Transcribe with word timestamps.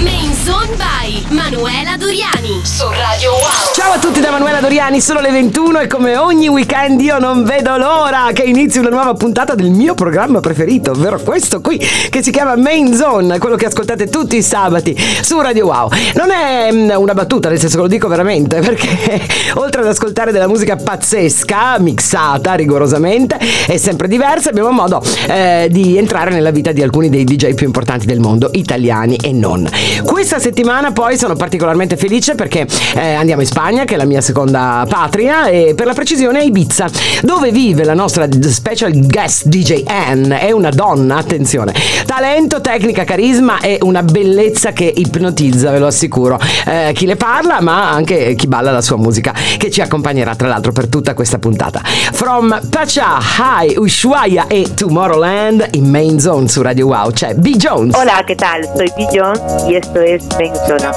Main 0.00 0.32
Zone 0.32 0.74
by 0.76 1.22
Manuela 1.28 1.96
Doriani 1.98 2.60
su 2.62 2.84
Radio 2.88 3.30
Wow. 3.32 3.74
Ciao 3.74 3.92
a 3.92 3.98
tutti 3.98 4.20
da 4.20 4.30
Manuela 4.30 4.60
Doriani, 4.60 5.00
sono 5.00 5.20
le 5.20 5.30
21 5.30 5.80
e 5.80 5.86
come 5.86 6.16
ogni 6.16 6.48
weekend 6.48 7.00
io 7.00 7.18
non 7.18 7.44
vedo 7.44 7.76
l'ora 7.76 8.30
che 8.32 8.42
inizi 8.42 8.78
una 8.78 8.88
nuova 8.88 9.12
puntata 9.14 9.54
del 9.54 9.70
mio 9.70 9.94
programma 9.94 10.40
preferito, 10.40 10.92
ovvero 10.92 11.20
questo 11.20 11.60
qui 11.60 11.78
che 11.78 12.22
si 12.22 12.30
chiama 12.30 12.56
Main 12.56 12.94
Zone, 12.94 13.38
quello 13.38 13.56
che 13.56 13.66
ascoltate 13.66 14.08
tutti 14.08 14.36
i 14.36 14.42
sabati 14.42 14.96
su 15.22 15.40
Radio 15.40 15.66
Wow. 15.66 15.90
Non 16.14 16.30
è 16.30 16.72
mm, 16.72 16.90
una 16.96 17.12
battuta, 17.12 17.50
nel 17.50 17.60
senso 17.60 17.76
che 17.76 17.82
lo 17.82 17.88
dico 17.88 18.08
veramente, 18.08 18.60
perché 18.64 19.20
oltre 19.54 19.82
ad 19.82 19.88
ascoltare 19.88 20.32
della 20.32 20.48
musica 20.48 20.76
pazzesca, 20.76 21.78
mixata 21.78 22.54
rigorosamente 22.54 23.38
e 23.66 23.76
sempre 23.78 24.08
diversa, 24.08 24.48
abbiamo 24.48 24.70
modo 24.70 25.02
eh, 25.28 25.68
di 25.70 25.98
entrare 25.98 26.30
nella 26.30 26.50
vita 26.50 26.72
di 26.72 26.82
alcuni 26.82 27.10
dei 27.10 27.24
DJ 27.24 27.54
più 27.54 27.66
importanti 27.66 28.06
del 28.06 28.20
mondo, 28.20 28.48
italiani 28.52 29.16
e 29.16 29.32
non. 29.32 29.68
Questa 30.04 30.38
settimana 30.38 30.92
poi 30.92 31.16
sono 31.16 31.34
particolarmente 31.34 31.96
felice 31.96 32.34
perché 32.34 32.66
eh, 32.94 33.14
andiamo 33.14 33.42
in 33.42 33.46
Spagna, 33.46 33.84
che 33.84 33.94
è 33.94 33.96
la 33.96 34.04
mia 34.04 34.20
seconda 34.20 34.84
patria, 34.88 35.46
e 35.46 35.74
per 35.74 35.86
la 35.86 35.94
precisione 35.94 36.40
a 36.40 36.42
Ibiza, 36.42 36.88
dove 37.22 37.50
vive 37.50 37.84
la 37.84 37.94
nostra 37.94 38.26
special 38.40 39.06
guest 39.06 39.46
DJ 39.46 39.82
Anne. 39.86 40.40
È 40.40 40.50
una 40.50 40.70
donna, 40.70 41.16
attenzione. 41.16 41.74
Talento, 42.06 42.60
tecnica, 42.60 43.04
carisma 43.04 43.60
e 43.60 43.78
una 43.82 44.02
bellezza 44.02 44.72
che 44.72 44.92
ipnotizza, 44.94 45.70
ve 45.70 45.78
lo 45.78 45.86
assicuro. 45.86 46.38
Eh, 46.66 46.92
chi 46.94 47.06
le 47.06 47.16
parla, 47.16 47.60
ma 47.60 47.90
anche 47.90 48.34
chi 48.34 48.46
balla 48.46 48.70
la 48.70 48.82
sua 48.82 48.96
musica, 48.96 49.32
che 49.56 49.70
ci 49.70 49.80
accompagnerà 49.80 50.34
tra 50.34 50.48
l'altro 50.48 50.72
per 50.72 50.88
tutta 50.88 51.14
questa 51.14 51.38
puntata. 51.38 51.80
From 51.84 52.60
Pacha, 52.70 53.18
High, 53.38 53.76
Ushuaia 53.76 54.46
e 54.46 54.74
Tomorrowland 54.74 55.68
in 55.72 55.88
Main 55.88 56.20
Zone 56.20 56.48
su 56.48 56.62
Radio 56.62 56.86
Wow 56.86 57.10
c'è 57.10 57.34
B. 57.34 57.56
Jones. 57.56 57.94
Hola, 57.94 58.22
¿qué 58.24 58.34
tal? 58.34 58.62
Soy 58.76 58.90
B. 58.96 59.06
Jones 59.12 59.40
y 59.72 59.76
esto 59.76 60.02
es 60.02 60.28
Zona. 60.66 60.92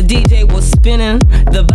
The 0.00 0.06
DJ 0.06 0.50
was 0.50 0.64
spinning, 0.64 1.18
the 1.52 1.69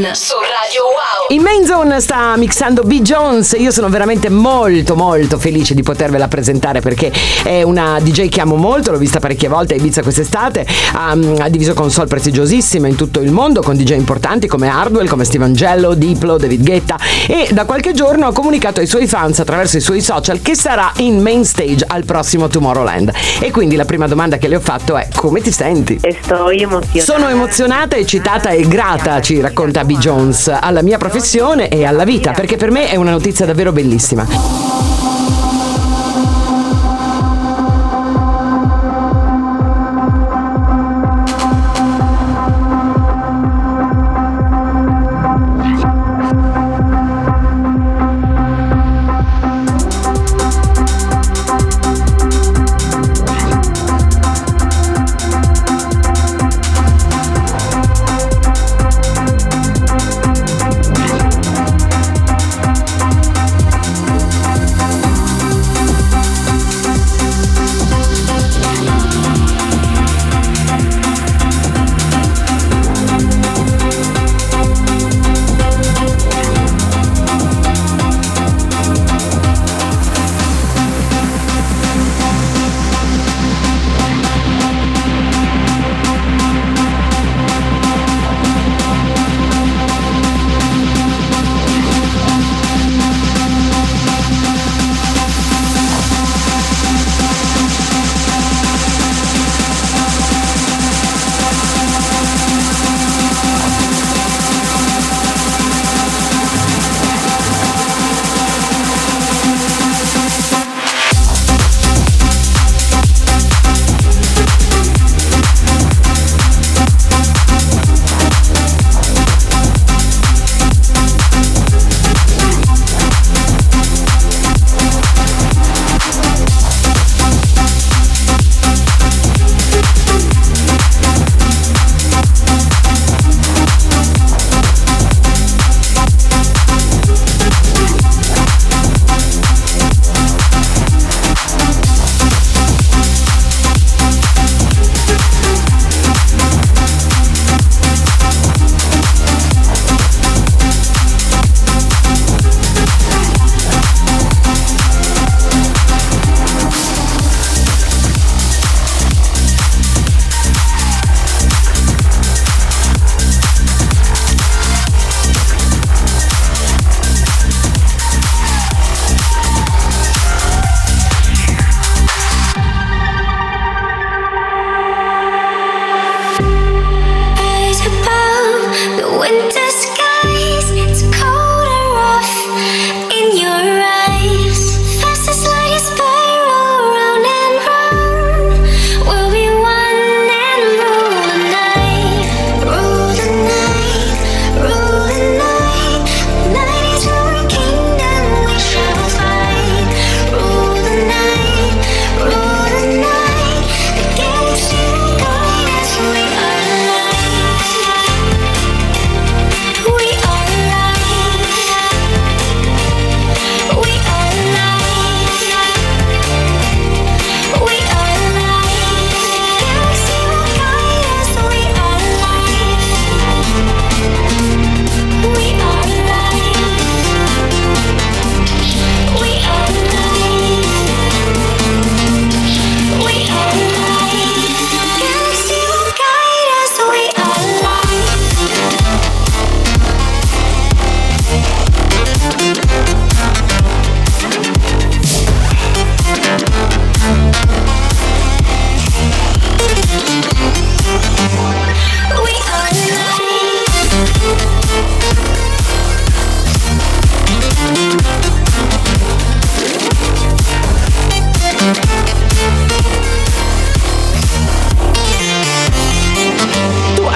Main 0.00 0.14
Zone 0.14 0.14
su 0.14 0.34
Radio 0.38 0.57
Wow. 0.76 1.34
In 1.34 1.40
main 1.40 1.64
zone 1.64 1.98
sta 1.98 2.36
mixando 2.36 2.82
B. 2.82 3.00
Jones. 3.00 3.54
Io 3.56 3.70
sono 3.70 3.88
veramente 3.88 4.28
molto, 4.28 4.96
molto 4.96 5.38
felice 5.38 5.72
di 5.72 5.82
potervela 5.82 6.28
presentare 6.28 6.80
perché 6.80 7.10
è 7.42 7.62
una 7.62 7.98
DJ 8.00 8.28
che 8.28 8.42
amo 8.42 8.56
molto. 8.56 8.90
L'ho 8.90 8.98
vista 8.98 9.18
parecchie 9.18 9.48
volte 9.48 9.72
a 9.72 9.76
Ibiza 9.78 10.02
quest'estate. 10.02 10.66
Ha, 10.92 11.16
ha 11.38 11.48
diviso 11.48 11.72
console 11.72 12.06
prestigiosissime 12.06 12.86
in 12.86 12.96
tutto 12.96 13.20
il 13.20 13.30
mondo 13.30 13.62
con 13.62 13.76
DJ 13.76 13.92
importanti 13.92 14.46
come 14.46 14.68
Hardwell, 14.68 15.06
come 15.06 15.24
Steven 15.24 15.54
Gello, 15.54 15.94
Diplo, 15.94 16.36
David 16.36 16.62
Guetta. 16.62 16.98
E 17.26 17.48
da 17.52 17.64
qualche 17.64 17.94
giorno 17.94 18.26
ha 18.26 18.32
comunicato 18.34 18.80
ai 18.80 18.86
suoi 18.86 19.06
fans 19.06 19.40
attraverso 19.40 19.78
i 19.78 19.80
suoi 19.80 20.02
social 20.02 20.42
che 20.42 20.54
sarà 20.54 20.92
in 20.96 21.22
main 21.22 21.46
stage 21.46 21.82
al 21.88 22.04
prossimo 22.04 22.48
Tomorrowland. 22.48 23.10
E 23.40 23.50
quindi 23.50 23.74
la 23.74 23.86
prima 23.86 24.06
domanda 24.06 24.36
che 24.36 24.48
le 24.48 24.56
ho 24.56 24.60
fatto 24.60 24.98
è: 24.98 25.08
come 25.14 25.40
ti 25.40 25.50
senti? 25.50 25.98
Estoy 26.02 26.60
emocionada. 26.60 27.00
Sono 27.00 27.28
emozionata, 27.28 27.96
eccitata 27.96 28.50
e 28.50 28.68
grata, 28.68 29.18
ci 29.22 29.40
racconta 29.40 29.82
B. 29.84 29.96
Jones, 29.96 30.56
alla 30.60 30.82
mia 30.82 30.98
professione 30.98 31.68
e 31.68 31.84
alla 31.84 32.04
vita, 32.04 32.32
perché 32.32 32.56
per 32.56 32.70
me 32.70 32.90
è 32.90 32.96
una 32.96 33.10
notizia 33.10 33.46
davvero 33.46 33.72
bellissima. 33.72 35.37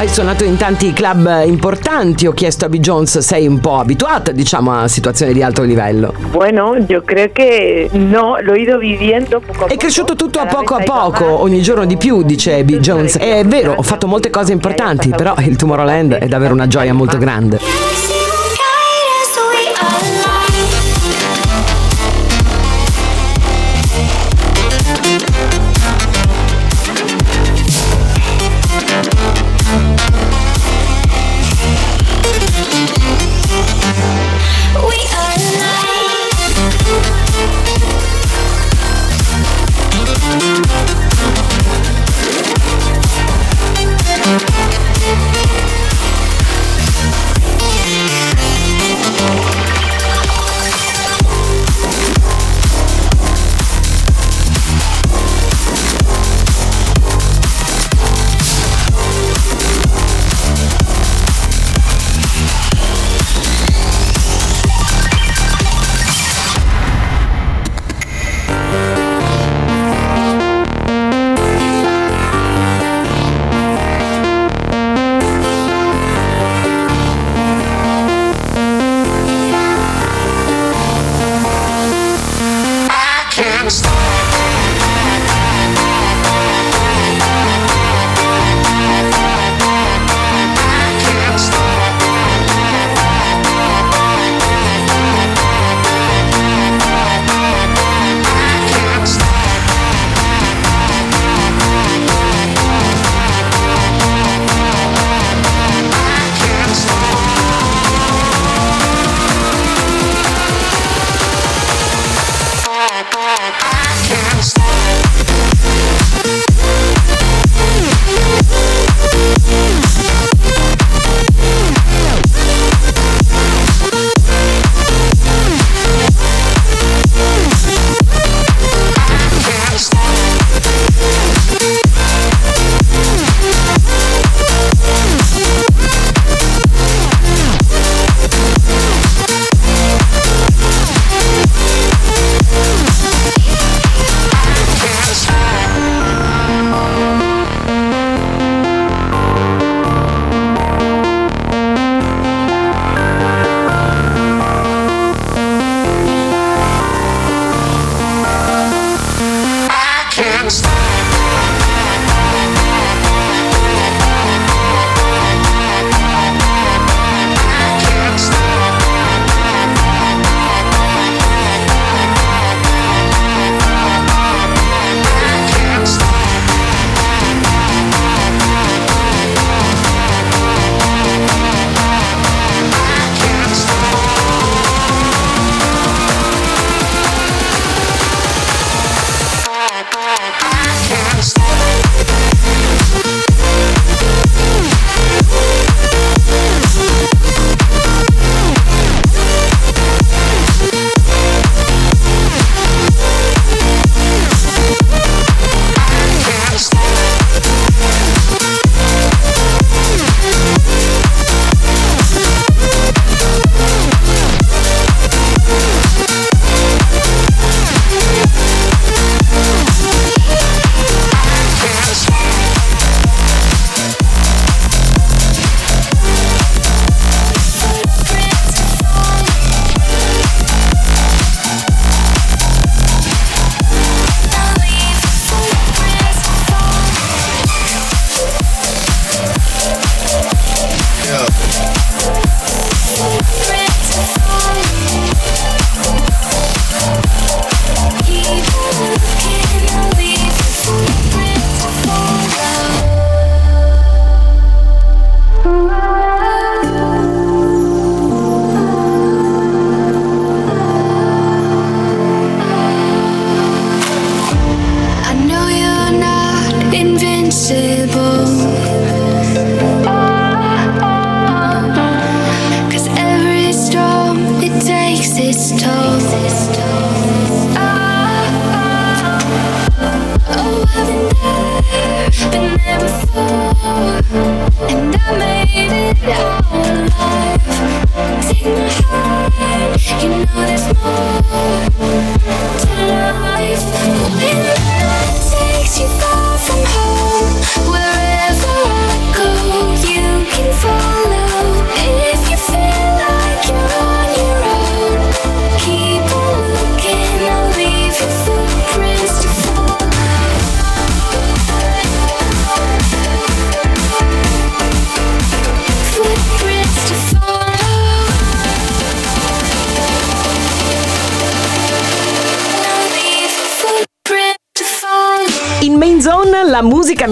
Suonato 0.08 0.44
in 0.44 0.56
tanti 0.56 0.92
club 0.92 1.42
importanti. 1.46 2.26
Ho 2.26 2.32
chiesto 2.32 2.64
a 2.64 2.68
B. 2.68 2.78
Jones, 2.78 3.18
sei 3.18 3.46
un 3.46 3.60
po' 3.60 3.78
abituata, 3.78 4.32
diciamo, 4.32 4.72
a 4.72 4.88
situazioni 4.88 5.32
di 5.32 5.42
alto 5.42 5.62
livello. 5.62 6.12
Bueno, 6.30 6.76
yo 6.86 7.02
creo 7.04 7.30
que 7.32 7.88
no, 7.92 8.36
lo 8.40 8.54
he 8.54 8.60
ido 8.62 8.78
viviendo 8.78 9.40
poco 9.40 9.64
a 9.64 9.66
È 9.66 9.68
poco. 9.68 9.76
cresciuto 9.76 10.16
tutto 10.16 10.38
a 10.40 10.46
poco 10.46 10.74
a 10.74 10.82
poco, 10.82 11.40
ogni 11.42 11.62
giorno 11.62 11.84
di 11.84 11.96
più, 11.96 12.22
dice 12.22 12.62
B. 12.64 12.78
Jones. 12.78 13.18
È 13.18 13.44
vero, 13.44 13.74
ho 13.76 13.82
fatto 13.82 14.06
molte 14.06 14.30
cose 14.30 14.52
importanti, 14.52 15.10
però 15.10 15.34
il 15.38 15.56
Tomorrowland 15.56 16.14
è 16.14 16.26
davvero 16.26 16.52
una 16.54 16.66
gioia 16.66 16.92
molto 16.92 17.18
grande. 17.18 18.01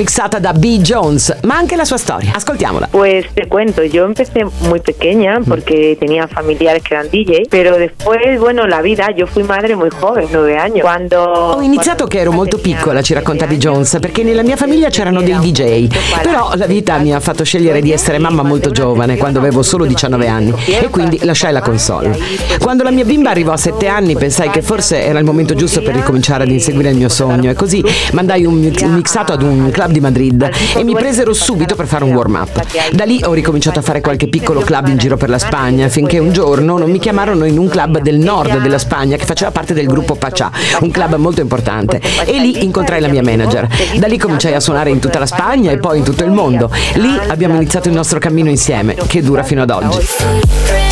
Mixata 0.00 0.38
da 0.38 0.54
B. 0.54 0.78
Jones, 0.80 1.40
ma 1.42 1.56
anche 1.56 1.76
la 1.76 1.84
sua 1.84 1.98
storia. 1.98 2.32
Ascoltiamola. 2.34 2.88
Pues 2.90 3.26
te 3.34 3.46
cuento, 3.46 3.82
yo 3.82 4.06
empecé 4.06 4.46
muy 4.60 4.80
pequeña 4.80 5.40
porque 5.46 5.94
tenía 6.00 6.26
familiares 6.26 6.82
que 6.82 6.94
eran 6.94 7.10
DJ, 7.10 7.48
pero 7.50 7.76
después, 7.76 8.40
bueno, 8.40 8.66
la 8.66 8.80
vida, 8.80 9.08
yo 9.14 9.26
fui 9.26 9.42
madre 9.42 9.76
muy 9.76 9.90
joven, 9.90 10.28
nueve 10.32 10.56
años. 10.56 10.80
Cuando 10.80 11.22
Ho 11.22 11.60
iniziato 11.60 12.06
che 12.06 12.18
ero 12.18 12.32
molto 12.32 12.56
piccola, 12.56 13.02
ci 13.02 13.12
racconta 13.12 13.46
B. 13.46 13.58
Jones, 13.58 13.98
perché 14.00 14.22
nella 14.22 14.42
mia 14.42 14.56
famiglia 14.56 14.88
c'erano 14.88 15.20
dei 15.20 15.36
DJ. 15.38 15.88
Però 16.22 16.52
la 16.54 16.66
vita 16.66 16.96
mi 16.96 17.12
ha 17.12 17.20
fatto 17.20 17.44
scegliere 17.44 17.82
di 17.82 17.92
essere 17.92 18.18
mamma 18.18 18.42
molto 18.42 18.70
giovane, 18.70 19.18
quando 19.18 19.38
avevo 19.38 19.62
solo 19.62 19.84
19 19.84 20.26
anni, 20.28 20.54
e 20.64 20.88
quindi 20.88 21.18
lasciai 21.24 21.52
la 21.52 21.60
console. 21.60 22.18
Quando 22.58 22.84
la 22.84 22.90
mia 22.90 23.04
bimba 23.04 23.28
arrivò 23.28 23.52
a 23.52 23.58
7 23.58 23.86
anni, 23.86 24.16
pensai 24.16 24.48
che 24.48 24.62
forse 24.62 25.04
era 25.04 25.18
il 25.18 25.26
momento 25.26 25.52
giusto 25.52 25.82
per 25.82 25.94
ricominciare 25.94 26.44
ad 26.44 26.50
inseguire 26.50 26.88
il 26.88 26.96
mio 26.96 27.10
sogno, 27.10 27.50
e 27.50 27.54
così 27.54 27.84
mandai 28.12 28.46
un 28.46 28.58
mixato 28.94 29.34
ad 29.34 29.42
un 29.42 29.70
club 29.70 29.88
di 29.90 30.00
Madrid 30.00 30.48
e 30.76 30.85
mi 30.85 30.94
presero 30.94 31.33
subito 31.33 31.74
per 31.74 31.87
fare 31.87 32.05
un 32.05 32.14
warm 32.14 32.35
up. 32.35 32.92
Da 32.92 33.05
lì 33.05 33.20
ho 33.24 33.33
ricominciato 33.33 33.79
a 33.79 33.83
fare 33.83 34.00
qualche 34.00 34.29
piccolo 34.29 34.61
club 34.61 34.88
in 34.88 34.96
giro 34.96 35.16
per 35.16 35.29
la 35.29 35.38
Spagna, 35.38 35.88
finché 35.88 36.18
un 36.18 36.33
giorno 36.33 36.79
non 36.79 36.90
mi 36.90 36.98
chiamarono 36.98 37.44
in 37.44 37.59
un 37.59 37.68
club 37.68 38.00
del 38.00 38.18
nord 38.18 38.59
della 38.61 38.79
Spagna 38.79 39.16
che 39.16 39.24
faceva 39.24 39.50
parte 39.50 39.74
del 39.74 39.87
gruppo 39.87 40.14
Paccià, 40.14 40.50
un 40.81 40.90
club 40.90 41.16
molto 41.16 41.40
importante. 41.40 42.00
E 42.24 42.38
lì 42.38 42.62
incontrai 42.64 43.00
la 43.00 43.09
mia 43.09 43.22
manager. 43.22 43.68
Da 43.98 44.07
lì 44.07 44.18
cominciai 44.18 44.55
a 44.55 44.61
suonare 44.61 44.90
in 44.90 44.98
tutta 44.98 45.18
la 45.18 45.26
Spagna 45.26 45.70
e 45.70 45.79
poi 45.79 45.98
in 45.98 46.05
tutto 46.05 46.24
il 46.24 46.31
mondo. 46.31 46.70
Lì 46.94 47.18
abbiamo 47.29 47.55
iniziato 47.57 47.88
il 47.88 47.94
nostro 47.94 48.18
cammino 48.18 48.48
insieme, 48.48 48.96
che 49.07 49.22
dura 49.22 49.42
fino 49.42 49.62
ad 49.62 49.70
oggi. 49.70 50.89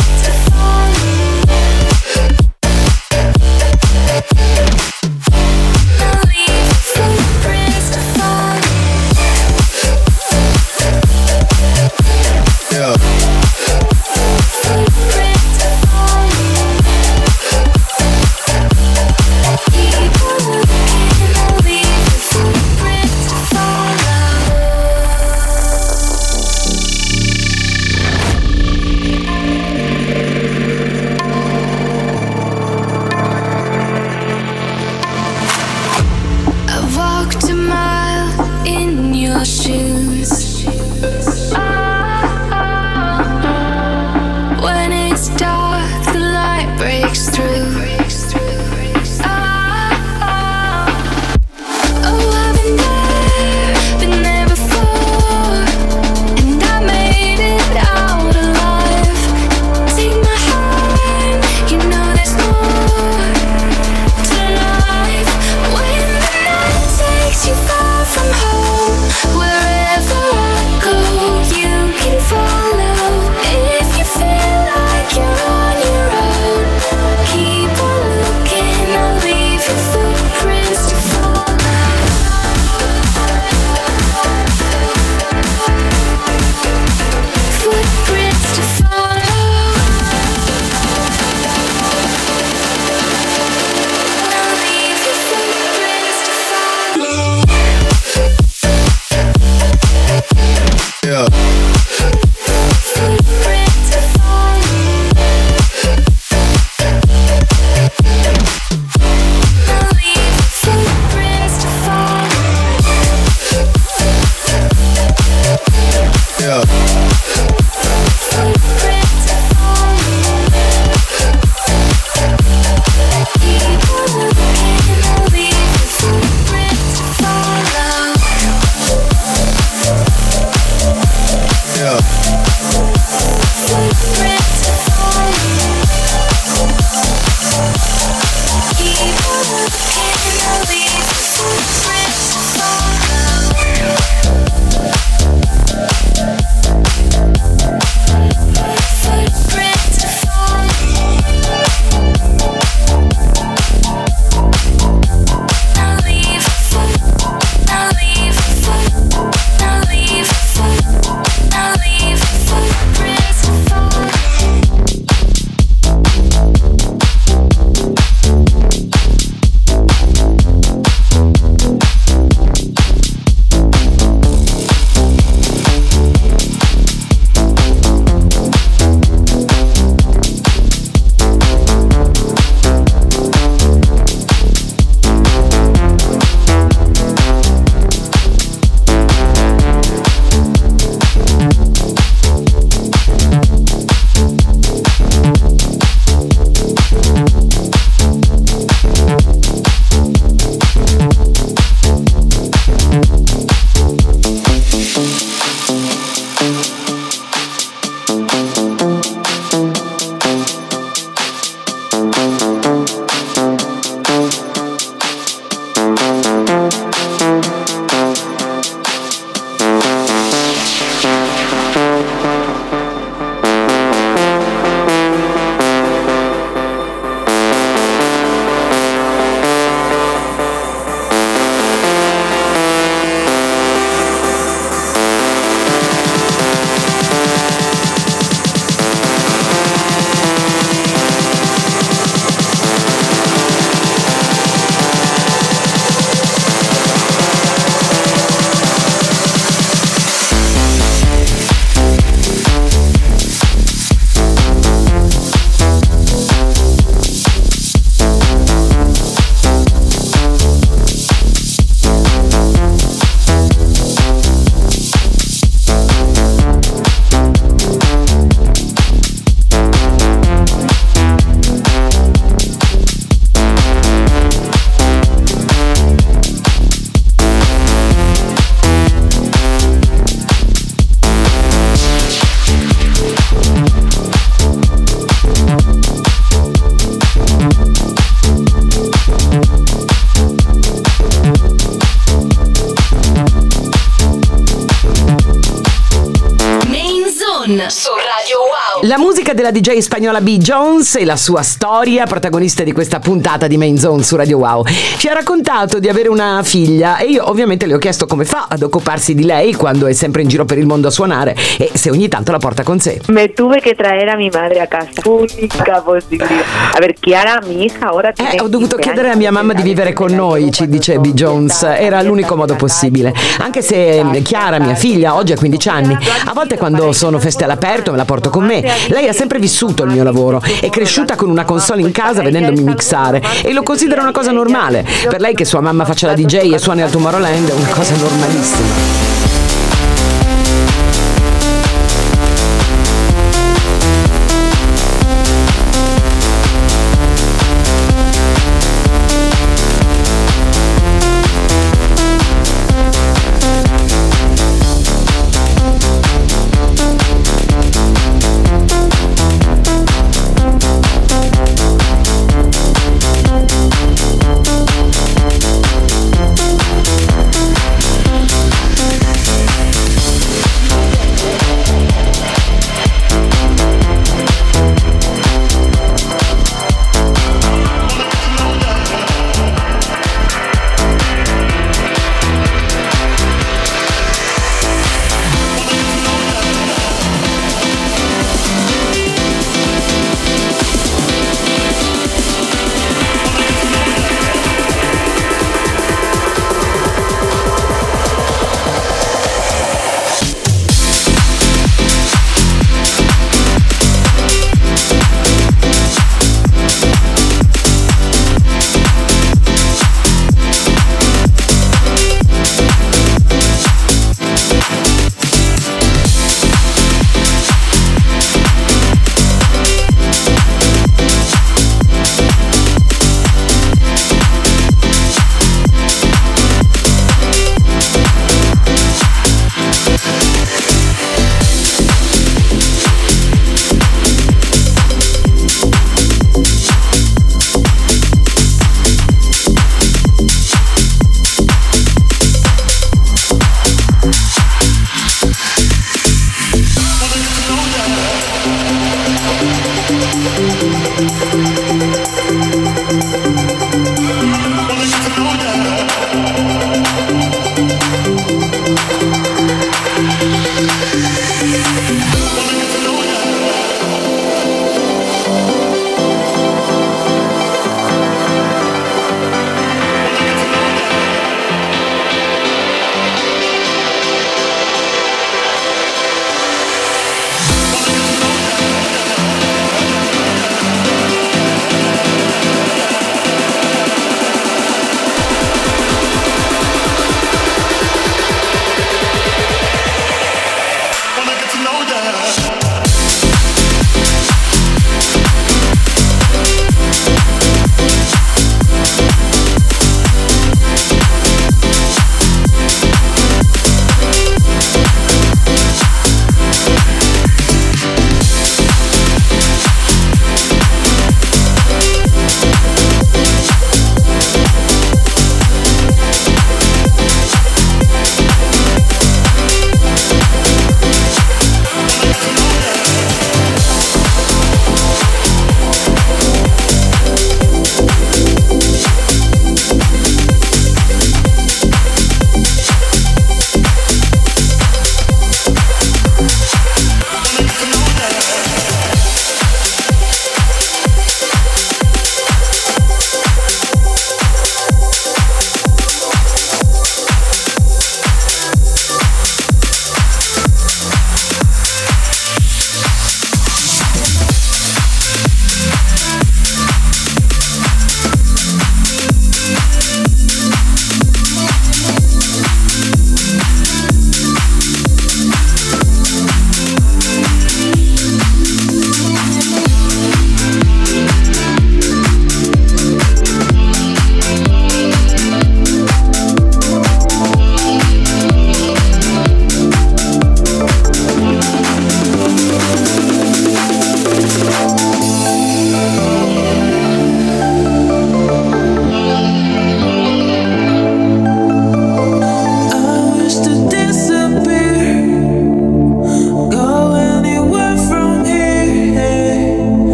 Musica 299.29 299.35
della 299.35 299.51
DJ 299.51 299.79
spagnola 299.79 300.21
B. 300.21 300.39
Jones 300.39 300.97
e 300.97 301.05
la 301.05 301.17
sua 301.17 301.43
storia, 301.43 302.07
protagonista 302.07 302.63
di 302.63 302.73
questa 302.73 302.99
puntata 302.99 303.47
di 303.47 303.57
Main 303.57 303.77
Zone 303.77 304.03
su 304.03 304.17
Radio 304.17 304.39
Wow. 304.39 304.65
Ci 304.65 305.09
ha 305.09 305.13
raccontato 305.13 305.79
di 305.79 305.89
avere 305.89 306.09
una 306.09 306.41
figlia 306.43 306.99
e 306.99 307.07
io 307.07 307.29
ovviamente 307.29 307.67
le 307.67 307.75
ho 307.75 307.79
chiesto 307.79 308.07
come 308.07 308.25
fa 308.25 308.47
ad 308.49 308.63
occuparsi 308.63 309.15
di 309.15 309.25
lei 309.25 309.55
quando 309.55 309.87
è 309.87 309.93
sempre 309.93 310.23
in 310.23 310.29
giro 310.29 310.45
per 310.45 310.59
il 310.59 310.67
mondo 310.67 310.89
a 310.89 310.91
suonare 310.91 311.37
e 311.59 311.71
se 311.75 311.91
ogni 311.91 312.09
tanto 312.09 312.33
la 312.33 312.39
porta 312.39 312.63
con 312.63 312.79
sé. 312.79 313.01
Me 313.09 313.33
tuve 313.33 313.61
que 313.61 313.75
traer 313.75 314.09
a 314.09 314.17
mi 314.17 314.31
madre 314.33 314.61
a 314.61 314.67
casa. 314.67 314.89
Única 315.05 315.83
posibilidad. 315.85 316.45
A 316.75 316.79
ver, 316.79 316.95
Chiara, 316.95 317.41
mi 317.47 317.65
hija, 317.65 317.91
tiene 318.15 318.35
Eh, 318.35 318.41
ho 318.41 318.49
dovuto 318.49 318.77
15 318.77 318.81
chiedere 318.81 319.11
a 319.11 319.17
mia 319.17 319.33
mamma 319.33 319.53
di 319.53 319.63
vivere 319.63 319.93
con 319.93 320.15
noi, 320.15 320.51
ci 320.53 320.69
dice 320.69 320.99
B. 320.99 321.13
Jones. 321.13 321.63
Era 321.63 322.01
l'unico 322.03 322.37
modo 322.37 322.55
possibile. 322.57 323.13
Anche 323.41 323.63
se 323.63 324.23
Chiara, 324.23 324.59
mia 324.59 324.75
figlia, 324.75 325.15
oggi 325.15 325.33
ha 325.33 325.37
15 325.37 325.69
anni, 325.69 325.99
a 326.25 326.33
volte 326.33 326.57
quando 326.57 326.93
sono 326.93 327.19
feste 327.19 327.45
all'aperto 327.45 327.91
me 327.91 327.97
la 327.99 328.05
porto 328.07 328.31
con 328.31 328.45
me. 328.45 328.65
Lei 328.89 329.07
ha 329.07 329.17
sempre 329.19 329.41
vissuto 329.41 329.83
il 329.83 329.91
mio 329.91 330.05
lavoro, 330.05 330.41
è 330.61 330.71
cresciuta 330.71 331.17
con 331.17 331.29
una 331.29 331.45
console 331.45 331.81
in 331.81 331.91
casa 331.91 332.23
vedendomi 332.23 332.63
mixare 332.63 333.21
e 333.43 333.53
lo 333.53 333.65
considera 333.65 334.01
una 334.01 334.13
cosa 334.13 334.31
normale. 334.31 334.87
Per 335.09 335.21
lei 335.21 335.35
che 335.35 335.45
sua 335.45 335.61
mamma 335.61 335.85
faccia 335.85 336.07
la 336.07 336.15
DJ 336.15 336.53
e 336.53 336.59
suoni 336.59 336.83
al 336.83 336.91
Tomorrowland 336.91 337.49
è 337.49 337.53
una 337.53 337.69
cosa 337.71 337.97
normalissima. 337.97 339.18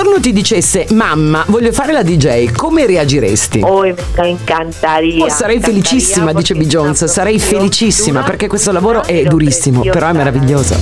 giorno 0.00 0.20
ti 0.20 0.32
dicesse 0.32 0.86
mamma 0.90 1.42
voglio 1.48 1.72
fare 1.72 1.92
la 1.92 2.04
DJ, 2.04 2.52
come 2.52 2.86
reagiresti? 2.86 3.62
Oh, 3.64 3.82
mi 3.82 3.94
incantaria. 4.28 5.24
Oh, 5.24 5.28
sarei 5.28 5.56
incantaria, 5.56 5.60
felicissima, 5.60 6.32
dice 6.32 6.54
B. 6.54 6.66
Jones 6.66 7.04
sarei 7.06 7.40
felicissima 7.40 8.22
perché 8.22 8.46
questo 8.46 8.70
lavoro 8.70 9.02
è 9.02 9.24
durissimo, 9.24 9.80
però 9.82 10.10
è 10.10 10.12
meraviglioso. 10.12 10.76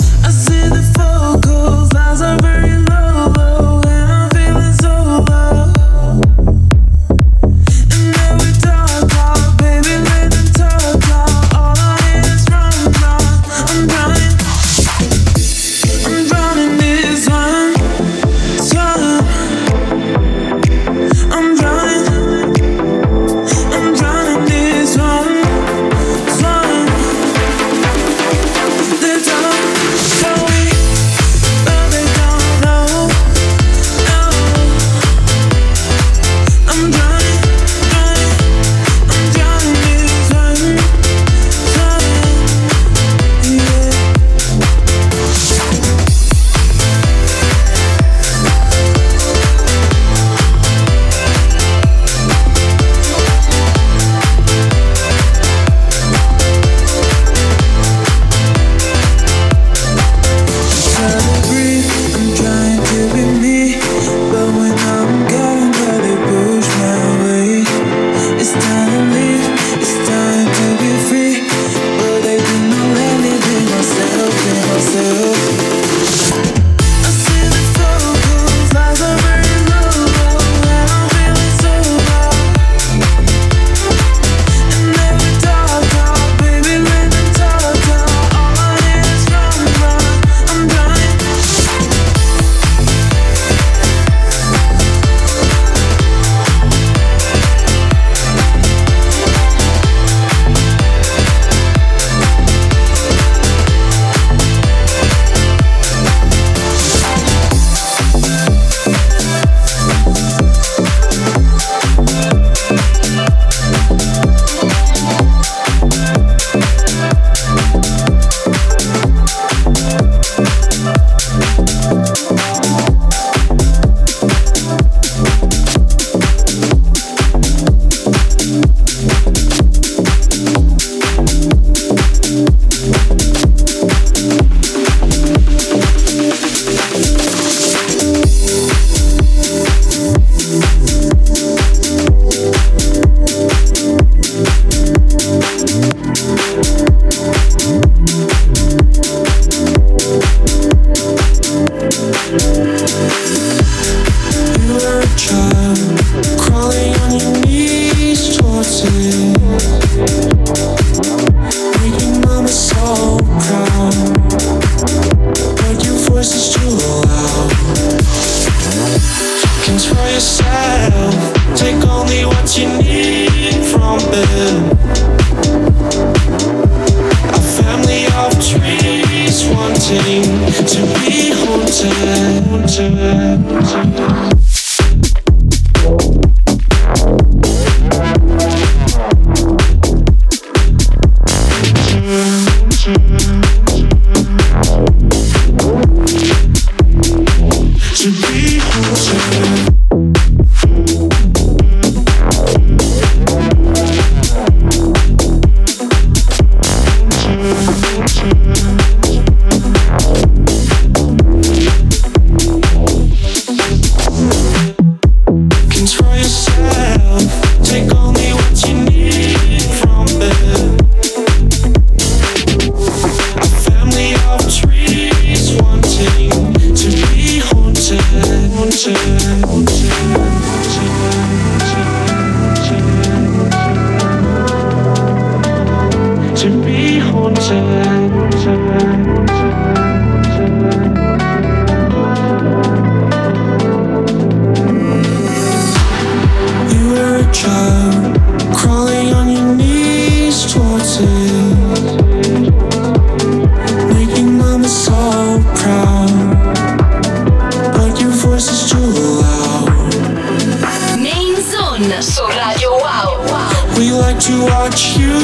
watch 264.42 264.96
you 264.98 265.18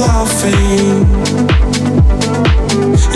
laughing. 0.00 1.06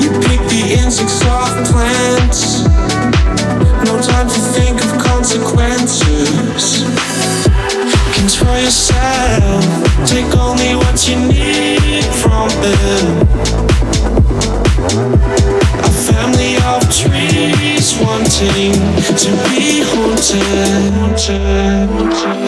You 0.00 0.10
pick 0.24 0.40
the 0.48 0.76
insects 0.78 1.24
off 1.26 1.52
plants. 1.70 2.64
No 3.84 4.00
time 4.00 4.28
to 4.28 4.40
think 4.54 4.82
of 4.84 4.90
consequences. 4.98 6.84
Control 8.14 8.58
yourself. 8.58 9.64
Take 10.06 10.36
only 10.36 10.74
what 10.74 11.08
you 11.08 11.16
need 11.16 12.04
from 12.22 12.48
them. 12.62 13.26
A 15.82 15.92
family 16.08 16.56
of 16.72 16.82
trees 16.90 17.98
wanting 18.00 18.74
to 19.22 19.30
be 19.48 19.82
haunted. 19.82 20.94
haunted. 21.16 22.43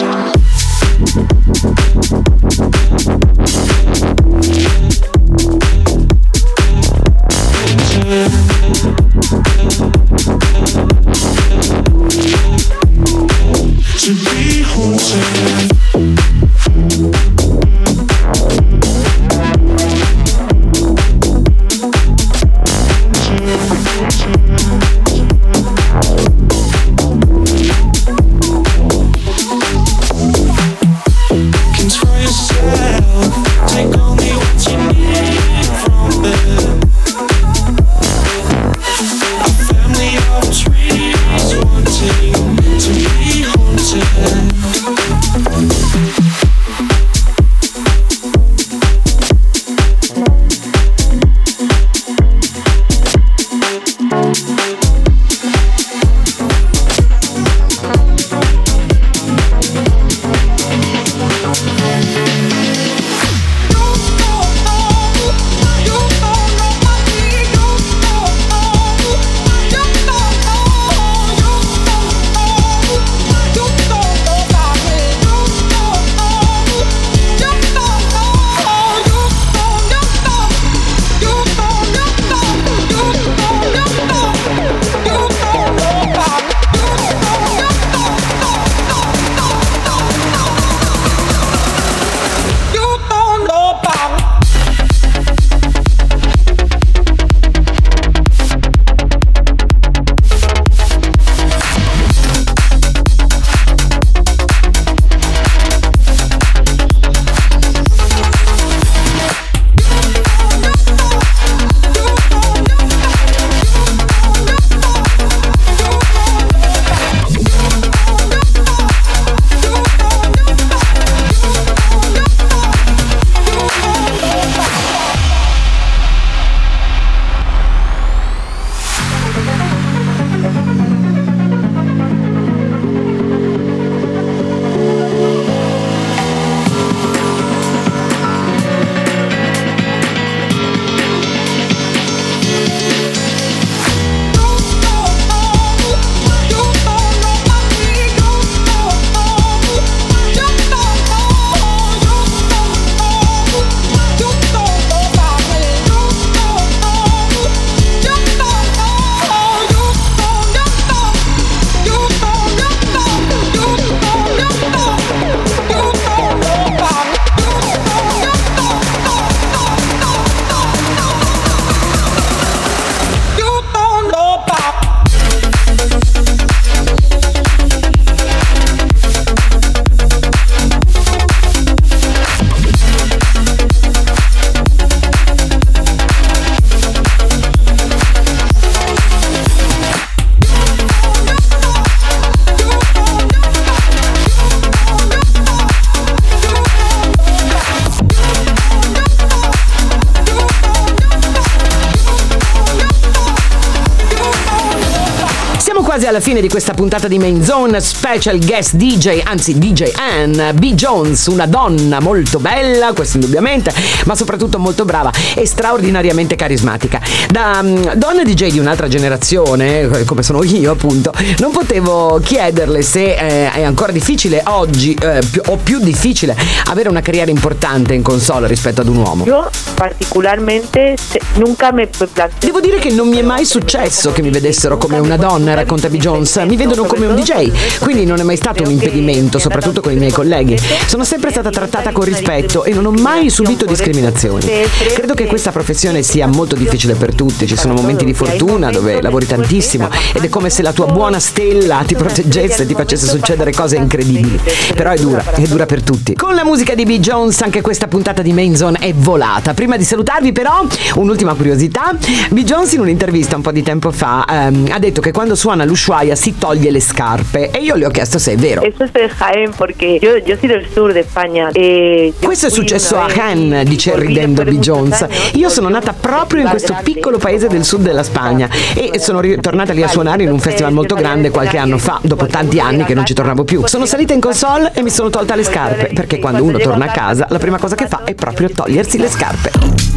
Alla 206.07 206.19
fine 206.21 206.39
di 206.39 206.47
questa 206.47 206.73
puntata 206.73 207.07
di 207.09 207.19
Main 207.19 207.43
Zone 207.43 207.81
Special 207.81 208.39
Guest 208.39 208.75
DJ, 208.75 209.21
anzi 209.23 209.57
DJ 209.57 209.91
Ann 209.95 210.57
B. 210.57 210.73
Jones, 210.73 211.25
una 211.25 211.45
donna 211.45 211.99
molto 211.99 212.39
bella, 212.39 212.93
questo 212.93 213.17
indubbiamente, 213.17 213.73
ma 214.05 214.15
soprattutto 214.15 214.57
molto 214.57 214.85
brava 214.85 215.11
e 215.35 215.45
straordinariamente 215.45 216.35
carismatica. 216.35 217.01
Da 217.29 217.61
mm, 217.61 217.91
donna 217.95 218.23
DJ 218.23 218.51
di 218.51 218.59
un'altra 218.59 218.87
generazione, 218.87 219.81
eh, 219.81 220.05
come 220.05 220.23
sono 220.23 220.43
io 220.43 220.71
appunto, 220.71 221.11
non 221.39 221.51
potevo 221.51 222.21
chiederle 222.23 222.81
se 222.81 223.15
eh, 223.15 223.51
è 223.51 223.63
ancora 223.63 223.91
difficile 223.91 224.43
oggi 224.45 224.93
eh, 224.93 225.21
più- 225.29 225.41
o 225.47 225.57
più 225.57 225.79
difficile 225.79 226.35
avere 226.65 226.87
una 226.87 227.01
carriera 227.01 227.31
importante 227.31 227.93
in 227.93 228.01
console 228.01 228.47
rispetto 228.47 228.79
ad 228.81 228.87
un 228.87 228.97
uomo. 228.97 229.25
Yo 229.25 229.49
particularmente 229.73 230.95
se- 230.97 231.21
nunca 231.35 231.71
planteé. 231.71 232.29
Devo 232.39 232.61
dire 232.61 232.79
che 232.79 232.91
non 232.91 233.09
mi 233.09 233.17
è 233.17 233.23
mai 233.23 233.45
successo 233.45 234.11
che 234.13 234.21
mi 234.21 234.29
vedessero 234.29 234.77
come 234.77 234.99
una 234.99 235.17
donna, 235.17 235.53
racconta 235.53 235.89
B. 235.97 235.99
Jones. 235.99 236.35
Mi 236.47 236.55
vedono 236.55 236.83
come 236.83 237.07
un 237.07 237.15
DJ, 237.15 237.79
quindi 237.79 238.05
non 238.05 238.19
è 238.19 238.23
mai 238.23 238.37
stato 238.37 238.63
un 238.63 238.69
impedimento, 238.69 239.39
soprattutto 239.39 239.81
con 239.81 239.91
i 239.91 239.95
miei 239.95 240.11
colleghi. 240.11 240.57
Sono 240.85 241.03
sempre 241.03 241.31
stata 241.31 241.49
trattata 241.49 241.91
con 241.91 242.05
rispetto 242.05 242.63
e 242.63 242.73
non 242.73 242.85
ho 242.85 242.91
mai 242.91 243.29
subito 243.29 243.65
discriminazioni. 243.65 244.45
Credo 244.93 245.13
che 245.13 245.25
questa 245.25 245.51
professione 245.51 246.03
sia 246.03 246.27
molto 246.27 246.55
difficile 246.55 246.93
per 246.93 247.15
tutti. 247.15 247.47
Ci 247.47 247.57
sono 247.57 247.73
momenti 247.73 248.05
di 248.05 248.13
fortuna 248.13 248.69
dove 248.69 249.01
lavori 249.01 249.25
tantissimo 249.25 249.89
ed 250.13 250.23
è 250.23 250.29
come 250.29 250.49
se 250.49 250.61
la 250.61 250.71
tua 250.71 250.85
buona 250.85 251.19
stella 251.19 251.83
ti 251.85 251.95
proteggesse 251.95 252.63
e 252.63 252.65
ti 252.65 252.75
facesse 252.75 253.07
succedere 253.07 253.51
cose 253.51 253.77
incredibili. 253.77 254.39
Però 254.75 254.91
è 254.91 254.97
dura, 254.97 255.23
è 255.33 255.41
dura 255.43 255.65
per 255.65 255.81
tutti. 255.81 256.13
Con 256.13 256.35
la 256.35 256.45
musica 256.45 256.75
di 256.75 256.85
B. 256.85 256.99
Jones 256.99 257.41
anche 257.41 257.61
questa 257.61 257.87
puntata 257.87 258.21
di 258.21 258.33
Main 258.33 258.55
Zone 258.55 258.77
è 258.79 258.93
volata. 258.93 259.53
Prima 259.53 259.77
di 259.77 259.83
salutarvi 259.83 260.31
però 260.31 260.65
un'ultima 260.95 261.33
curiosità. 261.33 261.95
B. 262.29 262.43
Jones 262.43 262.73
in 262.73 262.81
un'intervista 262.81 263.35
un 263.35 263.41
po' 263.41 263.51
di 263.51 263.63
tempo 263.63 263.91
fa 263.91 264.25
ehm, 264.29 264.67
ha 264.71 264.79
detto 264.79 265.01
che 265.01 265.11
quando 265.11 265.35
suona 265.35 265.63
l'uscita 265.63 265.86
Ushuaia 265.87 266.15
si 266.15 266.37
toglie 266.37 266.69
le 266.69 266.81
scarpe 266.81 267.49
e 267.49 267.59
io 267.59 267.75
le 267.75 267.85
ho 267.85 267.89
chiesto 267.89 268.19
se 268.19 268.33
è 268.33 268.35
vero. 268.35 268.61
Eso 268.61 268.83
es 268.83 268.91
de 268.91 269.07
Jaén 269.07 269.53
porque 269.55 269.97
yo, 270.01 270.17
yo 270.17 270.35
soy 270.37 270.49
del 270.49 270.67
sur 270.73 270.91
de 270.91 270.99
España. 270.99 271.49
Eh, 271.53 272.13
Questo 272.21 272.47
è 272.47 272.49
successo 272.49 272.97
a 272.99 273.07
y 273.07 273.63
dice 273.63 273.95
ridendo 273.95 274.43
B. 274.43 274.59
Jones. 274.59 275.07
Io 275.35 275.47
sono 275.47 275.69
nata 275.69 275.93
proprio 275.93 276.41
in 276.43 276.49
questo 276.49 276.75
piccolo 276.83 277.17
paese 277.17 277.47
del 277.47 277.63
sud 277.63 277.83
della 277.83 278.03
Spagna 278.03 278.49
e 278.75 278.99
sono 278.99 279.21
ritornata 279.21 279.71
lì 279.71 279.81
a 279.81 279.87
suonare 279.87 280.23
in 280.23 280.31
un 280.31 280.39
festival 280.39 280.73
molto 280.73 280.95
grande 280.95 281.29
qualche 281.29 281.57
anno 281.57 281.77
fa, 281.77 281.99
dopo 282.03 282.25
tanti 282.25 282.59
anni 282.59 282.83
che 282.83 282.93
non 282.93 283.05
ci 283.05 283.13
tornavo 283.13 283.45
più. 283.45 283.65
Sono 283.65 283.85
salita 283.85 284.13
in 284.13 284.19
console 284.19 284.73
e 284.73 284.81
mi 284.81 284.89
sono 284.89 285.09
tolta 285.09 285.35
le 285.35 285.43
scarpe, 285.43 285.91
perché 285.93 286.19
quando 286.19 286.43
uno 286.43 286.57
torna 286.57 286.85
a 286.85 286.91
casa 286.91 287.27
la 287.29 287.39
prima 287.39 287.59
cosa 287.59 287.75
che 287.75 287.87
fa 287.87 288.03
è 288.03 288.13
proprio 288.13 288.49
togliersi 288.49 288.97
le 288.97 289.07
scarpe. 289.07 289.96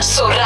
Sur 0.00 0.39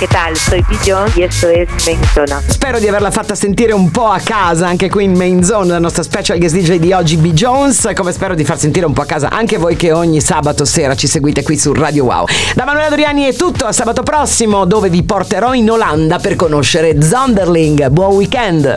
¿qué 0.00 0.08
tal? 0.08 0.34
Soy 0.34 0.62
Pigeon 0.62 1.12
y 1.14 1.24
esto 1.24 1.46
es 1.50 1.68
Menzona. 1.84 2.40
Spero 2.46 2.78
di 2.78 2.88
averla 2.88 3.10
fatta 3.10 3.34
sentire 3.34 3.74
un 3.74 3.90
po' 3.90 4.06
a 4.06 4.18
casa 4.18 4.66
anche 4.66 4.88
qui 4.88 5.04
in 5.04 5.12
Main 5.12 5.44
Zone, 5.44 5.68
la 5.68 5.78
nostra 5.78 6.02
special 6.02 6.38
guest 6.38 6.56
DJ 6.56 6.78
di 6.78 6.90
oggi, 6.94 7.18
B. 7.18 7.34
Jones, 7.34 7.86
come 7.94 8.10
spero 8.10 8.34
di 8.34 8.42
far 8.42 8.58
sentire 8.58 8.86
un 8.86 8.94
po' 8.94 9.02
a 9.02 9.04
casa 9.04 9.28
anche 9.28 9.58
voi 9.58 9.76
che 9.76 9.92
ogni 9.92 10.22
sabato 10.22 10.64
sera 10.64 10.94
ci 10.94 11.06
seguite 11.06 11.42
qui 11.42 11.58
su 11.58 11.74
Radio 11.74 12.04
Wow. 12.04 12.24
Da 12.54 12.64
Manuela 12.64 12.88
Doriani 12.88 13.24
è 13.24 13.34
tutto, 13.34 13.66
a 13.66 13.72
sabato 13.72 14.02
prossimo 14.02 14.64
dove 14.64 14.88
vi 14.88 15.02
porterò 15.02 15.52
in 15.52 15.70
Olanda 15.70 16.18
per 16.18 16.34
conoscere 16.34 17.02
Zonderling. 17.02 17.88
Buon 17.88 18.14
weekend! 18.14 18.68